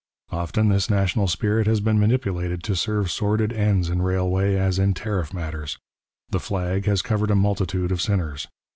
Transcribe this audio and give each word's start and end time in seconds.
Often 0.31 0.69
this 0.69 0.89
national 0.89 1.27
spirit 1.27 1.67
has 1.67 1.79
been 1.79 1.99
manipulated 1.99 2.63
to 2.63 2.75
serve 2.75 3.11
sordid 3.11 3.53
ends 3.53 3.87
in 3.87 4.01
railway 4.01 4.55
as 4.55 4.79
in 4.79 4.95
tariff 4.95 5.31
matters; 5.31 5.77
the 6.31 6.39
flag 6.39 6.85
has 6.87 7.03
covered 7.03 7.29
a 7.29 7.35
multitude 7.35 7.91
of 7.91 8.01
sinners. 8.01 8.47